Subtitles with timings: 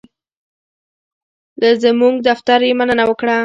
[1.61, 3.37] له زمونږ دفتر یې مننه وکړه.